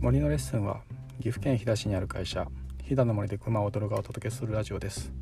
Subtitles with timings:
[0.00, 0.82] 森のレッスンは
[1.16, 2.46] 岐阜県飛騨市にある会社
[2.84, 5.12] 飛騨の森で熊を踊るがお届けするラジオです。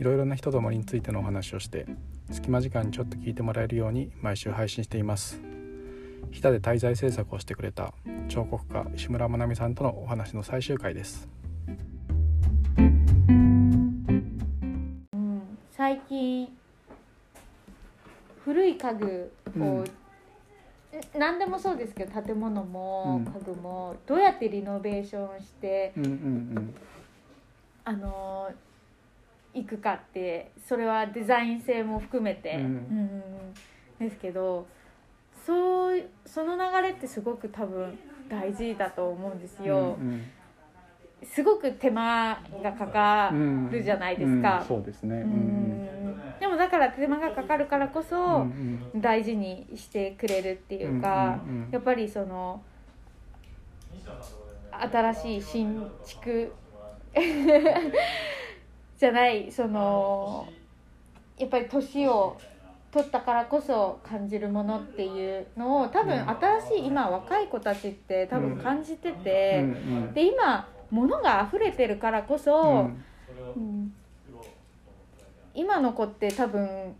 [0.00, 1.86] いろいろな人と森についてのお話をして
[2.28, 5.40] 隙間時間にちょっと聞いてもらえるように毎週配信しています。
[6.32, 7.94] 飛騨で滞在制作をしてくれた
[8.28, 11.28] 彫刻家石村まなみさんとのお話の最終回です。
[15.12, 16.48] うん、最近
[18.44, 20.01] 古い家具を、うんん
[21.18, 23.32] 何でもそうですけど建物もうん。
[23.32, 26.74] 家具もどうやってリノベーションして、うんうん
[27.84, 28.48] あの
[29.54, 32.62] いくかってそれはデザイン性も含めて、うん。
[32.62, 32.64] う
[34.04, 34.66] んですけど
[35.46, 39.96] そうその流れってすごく多分大事だと思うんですうんよ。
[40.00, 40.22] うん。
[41.24, 44.58] すごく手間がかかうんるじゃないですか。
[44.60, 44.66] うん。
[44.66, 45.22] そうですね。
[45.22, 45.26] う。
[45.26, 46.01] ん
[46.72, 48.46] から手間がかかるからこそ、
[48.96, 51.38] 大事にしてくれるっていうか、
[51.70, 52.62] やっぱりその
[54.70, 56.50] 新しい新築
[58.96, 60.48] じゃないその
[61.36, 62.38] やっぱり年を
[62.90, 66.28] 取ったからこそ感じるものっていうのを多分うん。
[66.30, 70.14] 新しい今若い子たちって多分感じてうんて、うん。
[70.14, 73.04] で今物が溢れてるからこそ、うん。
[73.56, 73.94] うん
[75.54, 76.94] 今の子って多分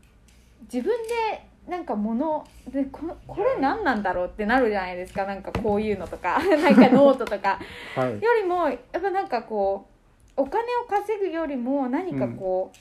[0.72, 5.27] 自分でなんか物でここれ何なんだろうってなるじゃないですか。
[5.27, 7.59] なんかこういうのとか なんかノートとか。
[7.94, 8.20] はい。
[8.20, 9.86] よりもやっぱなんかこ
[10.36, 12.77] うお金を稼ぐよりも何かこう、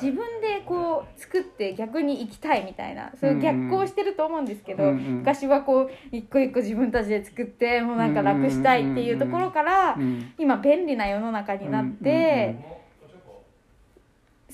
[0.00, 12.83] 自分でこう作って逆に行きたいみたいなそういう逆行してると思うんですけど、うんうん昔はこう一個一個自分たちで作ってもうなんか楽したいっていうところからうん今便利な世の中になって。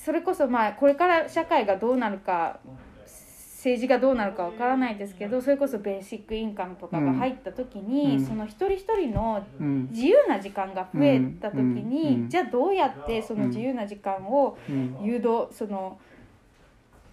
[0.03, 2.59] それこそまあこれから社会がどうなるか
[3.05, 8.25] 政治がどうなるかわからないですけどそれこそベーシックインカムとかが入った時に、うん。
[8.25, 9.87] その一人一人のうん。
[9.91, 12.23] 自由な時間が増えた時に、うん。
[12.23, 12.29] うん。
[12.29, 14.97] じゃあどうやってその自由な時間をうん。
[15.05, 15.99] 誘導その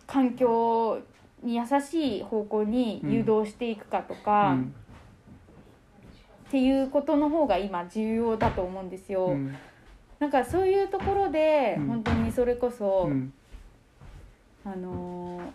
[0.07, 0.99] 環境
[1.43, 4.75] に優しい方向に誘導していくかとか、うん。
[6.49, 9.37] っていうことの方が今重要だと思うんですよ。
[10.21, 11.87] うんなんかそういうところでうん。
[11.87, 13.33] 本当にそれこそ、うん。
[14.65, 15.51] あのー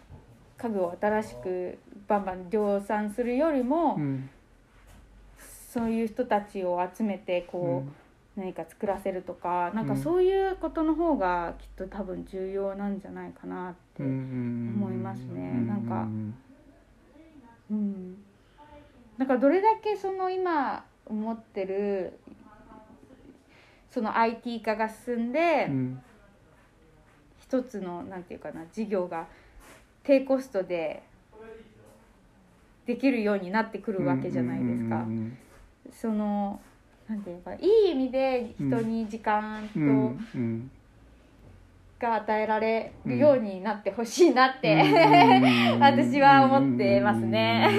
[0.56, 4.30] 家具を新しくバンバン量産するよりも、うん。
[5.74, 15.52] そういう人たちを集めてこう、何か作らせるとかなんかそういうことの方がきっと多分重要なんじゃないかなって、うん思いますね。
[15.56, 15.68] うん。
[15.68, 16.08] なんか
[17.72, 18.18] うん、
[19.18, 22.20] なんかどれだけその今思ってる
[23.94, 26.02] その IT 化が進んで、うん
[27.40, 29.28] 一つのなんていうかな事業が
[30.02, 31.04] 低コストで
[32.88, 34.96] できるようになってくるわけじゃないですか。
[34.96, 35.38] うん
[35.92, 36.60] その
[37.08, 37.60] なんていうかい
[37.90, 39.80] い意味で人に時間と、
[42.00, 45.80] が与えられるようになってほしいなって、うん。
[45.84, 47.70] 私は思ってますね。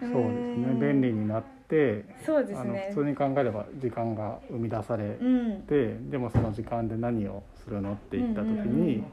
[0.00, 2.86] そうですね便利になってあのそうですね。
[2.90, 9.04] 普通に考えれば時間が生み出されうん、てでもその時間で何をするのって言った時に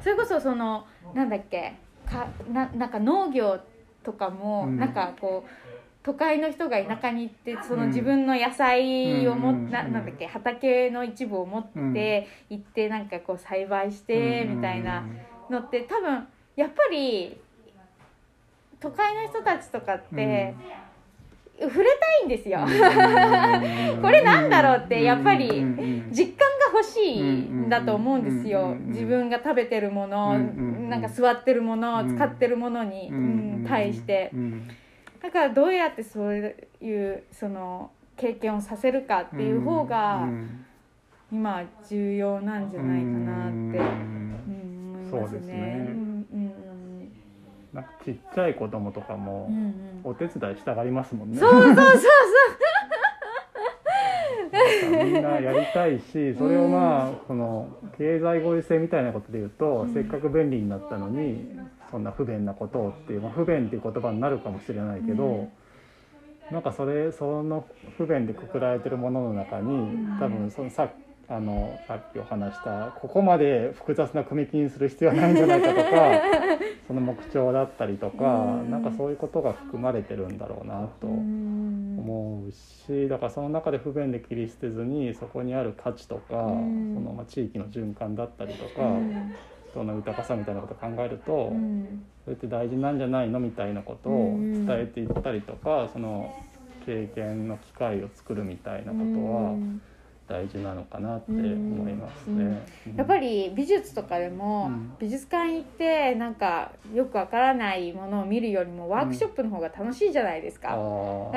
[0.00, 1.74] それこそそのなんだっけ
[2.06, 3.58] かななんか農業
[4.02, 4.78] とかも、うん。
[4.78, 5.50] なんかこう
[6.02, 9.70] 都会の人が田舎に行ってそのうん自分の野菜をも、うん。
[9.70, 15.02] ななんだっけ畑の一部を持って行ってなんかこう栽培してみたいな
[15.48, 16.26] のって多分
[16.56, 17.40] やっぱり
[18.80, 20.54] 都会の人たちとかって、
[21.68, 22.60] 触れたいんですよ。
[24.02, 25.48] これなんだろうってやっぱり
[26.10, 28.74] 実感が欲しいんだと思うんですよ。
[28.86, 32.16] 自分が食べてるもの、なんか座ってるもの、うん。
[32.16, 33.64] 使ってるものに、うん。
[33.66, 34.30] 対して。
[34.34, 34.68] うん。
[35.22, 40.64] だからどうやってそういうその経験をさせるかっていう方がうん。
[41.32, 43.80] 今は重要なんじゃないかなって、
[45.10, 46.03] 思いますね
[47.74, 50.00] なんかちっちゃい子供とかもうんうん。
[50.04, 51.38] お手伝いしたがりますもんね。
[51.38, 51.74] そうそうそう
[54.52, 57.68] なんかみんなやりたいしそれをまあその
[57.98, 59.92] 経済合理性みたいなことで言うと、うん。
[59.92, 61.44] せっかく便利になったのに
[61.90, 65.48] そんな不便なことをっていう、まあ、不便っていう言葉になるかもしれないけど、うん。
[66.52, 67.66] なんかそれその
[67.96, 70.16] 不便でくくられてるものの中にん。
[70.20, 70.90] 多分そのさ
[71.28, 75.86] あのさっきお話したここまで複雑な組み木にする必要はないんじゃないかとか
[76.86, 78.70] その目標だったりとか、うん。
[78.70, 81.06] なんかそういうことが含まれてるんだろうなと。
[81.06, 81.98] うん。
[81.98, 86.94] 思うしだからその中で不便で切り捨てずにそこにある価値とか、うん。
[86.94, 89.32] そのまあ地域の循環だったりとか、うん。
[89.70, 92.04] 人の豊かさみたいなことを考えると、うん。
[92.24, 96.34] それって大事なんじゃないのみたいなことをうん伝えていったりとかその
[96.86, 99.54] 経験の機会を作るみたいなことは
[100.26, 102.66] 大事なのかなって思いますね。
[102.96, 110.74] やっぱり美術とかでも、美術館行ってなんかよくわからないものを見るよりもワークショップの方が楽しいじゃないですか。
[110.76, 111.36] う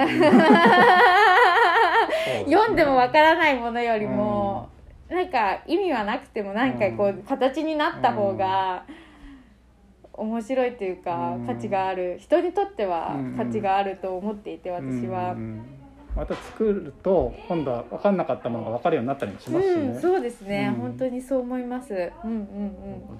[2.49, 4.69] ん、読んでもわからないものよりも、
[5.09, 8.85] うん、なんか意味はなくてもなんかこう形になった方が。
[10.17, 12.17] 面白いというか、価値がある。
[12.19, 15.35] 人にとっては価値があると思っていて私は、
[16.17, 22.11] また作ると今度は分かんなかったものが分かるようになったりもしますしね、うん、そうですね、うん、本当にそう思います。
[22.23, 22.37] うんうん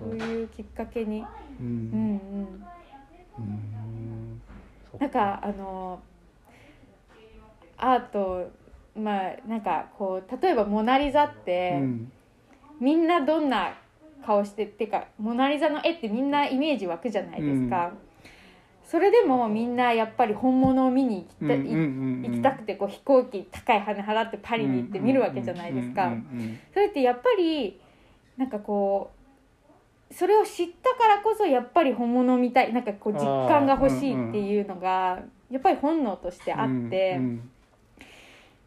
[0.09, 0.19] うん。
[0.19, 1.23] そういうきっかけに。
[1.59, 1.67] うん。
[1.67, 2.67] うん
[3.37, 4.41] うん。
[4.99, 5.99] なんかあの
[7.77, 8.49] アート
[8.95, 12.11] まあなんかこう例えば「モナ・リザ」って、うん、
[12.79, 13.77] みんなどんな
[14.25, 17.91] 顔してっていうか「モナ・リザ」の絵ってみんなイメージ湧くじゃないですか。
[18.87, 26.13] うんそれでもみんなやっぱり本物を見に行きた,、行きたくてこう飛行機高い羽払ってパリに行って見るわけじゃないですか。
[26.73, 27.81] それってやっぱり
[28.37, 29.11] なんかこ
[30.09, 35.19] うそれを知ったからこそやっぱり本物を見たいなんかこう実感が欲しいっていうのが
[35.51, 37.19] やっぱり本能としてあって。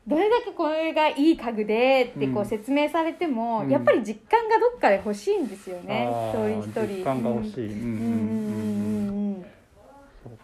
[0.06, 6.98] どれだけこれがいい家具でってこう説明されても、やっぱり実感がどっかで欲しいんですよね、一人一人。
[6.98, 7.66] 実感が欲しい。
[7.66, 8.99] うん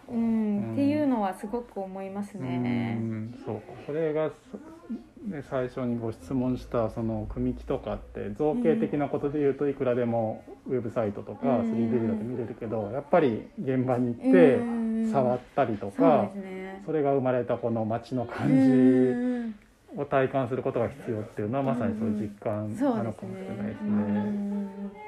[0.09, 2.99] うんっていうのはすごく思いますね。
[3.45, 4.31] そうこれが
[5.27, 16.29] ね、最初にご質問したその組木とかって造形的なことで言うといくらでもウェブサイトとか 3D ビデオで見れるけどやっぱり現場に行って触ったりとか
[16.85, 19.53] それが生まれたこの街の感
[19.93, 23.89] じを体感することが必要っていうのはまさにそういう実感なのかもしれないですね。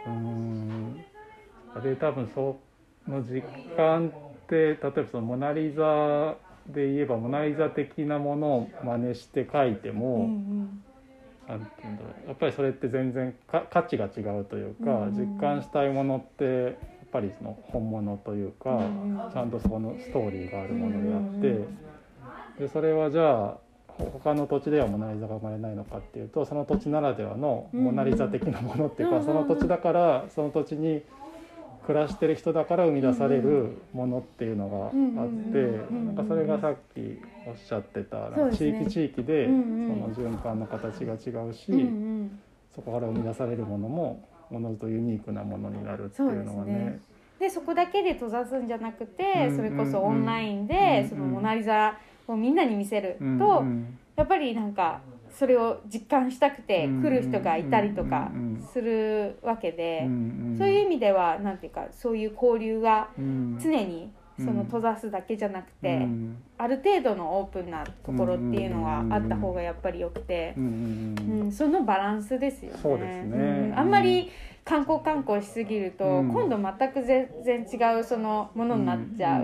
[0.07, 1.03] うん。
[1.81, 2.59] で多分そ
[3.07, 3.41] の実
[3.77, 4.11] 感
[4.49, 6.35] って例えばその「モナ・リザ」
[6.67, 10.81] で言えばモナ・リザ的なものを真似して描いても、うん
[11.49, 16.73] うん、て言うんだろうやっぱりそれって全然か価値が違うというか、うんうん、実感したいものってやっ
[17.11, 21.77] ぱりその本物というか、うんうん、ちゃんとそのストーリーがあるものであって、うんうん、
[22.59, 23.57] でそれはじゃあ
[24.21, 31.03] 他の土地ではモナ・リザが生まれないのかっていうとその土地ならではのモナ・リザ的なものっていうか、その土地だからその土地に
[31.89, 41.65] 暮らしてる人だから生み出されるものっていうのがあってなんかそれがさっきおっしゃってた地域地域でその循環の形が違うし
[42.75, 46.99] そこから生み出されるものもものずとユニークなものになるっていうのはね。
[47.39, 51.97] でそこだけで閉ざすんじゃなくて、それこそオンラインで、そのモナ・リザ
[52.27, 53.63] をみんなに見せると、
[54.17, 54.99] やっぱりなんか
[55.31, 58.31] それを実感したくて来る人がいたりとか
[58.71, 60.01] するわけで、
[60.57, 66.07] そういう意味ではなんていうかそういう交流が常にその閉ざすだけじゃなくて、
[66.57, 71.51] ある程度のオープンなところっていうのはあった方がやっぱりよくて、うん。
[71.51, 73.73] そのバランスですよね。
[73.75, 74.31] あんまり
[74.63, 79.43] 観光観光しすぎると、今度全く全然違うそのものになっちゃう,、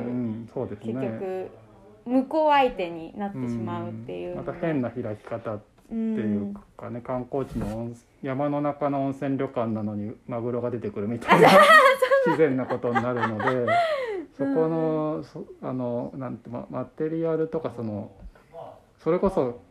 [0.77, 1.49] 結局
[2.05, 7.89] 向こう相手になってしまうっていう、また変な開き方っていうかね、観光地の
[8.21, 11.49] 山の中の温泉旅館なのにマグロが出てくるみたいな
[12.25, 13.71] 自然なことになるので
[14.37, 18.11] そこのそあのなんてママテリアルとかその
[18.97, 19.61] それこそ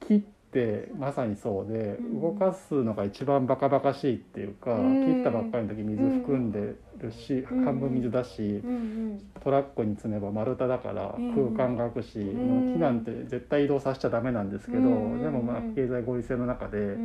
[0.00, 8.62] 木ってまさにそうで、動かすのが一番バカバカしいっていうか、切ったばっかりの時水含んでるし、半分水だし、
[9.42, 16.96] トラックに積めば丸太だから空間が空くし、木なんて絶対移動させちゃダメなんですけど、でもまあ経済合理性の中で、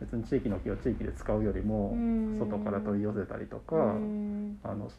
[0.00, 1.96] 別に地域の木を地域で使うよりも
[2.38, 4.90] 外から取り寄せたりとか、あの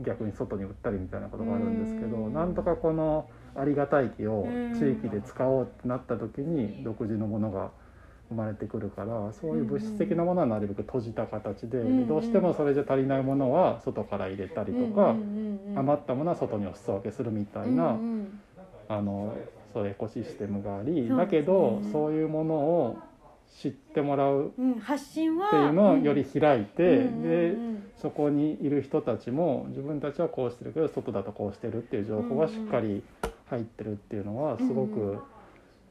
[0.00, 7.70] 逆に外に売ったりみたいなことがあるんですけど、なんとかこのありがたい木を地域で使おうってなった時に独自のものが
[8.34, 15.14] 生まれてくるからそういう物質的なものはなるべく閉じた形で,、どうしてもそれじゃ足りないものは外から入れたりとか、
[15.76, 17.96] 余ったものは外にお裾分けするみたいな、
[18.88, 19.34] あの
[19.72, 22.98] そういうエコシステムがあり、だけどそういうものを
[23.60, 24.66] 知ってもらうってい
[25.26, 27.56] うのをより開いて、で
[27.96, 33.02] そこにいる人たちも自分たちはこうしてるけど外だとこうしてるっていう情報がしっかり
[33.50, 35.18] 入ってるっていうのはすごく、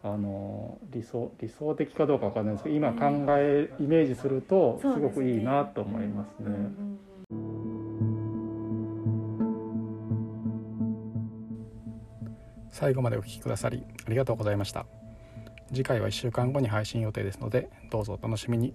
[0.05, 6.49] あの理想理想的かどうかわかんないですけど今考え、イメージするとすごくいいなと思いますね。
[12.69, 14.85] 最後までお聞きくださりありがとうございました。
[15.69, 18.73] 次回は1週間後に配信予定ですのでどうぞお楽しみに。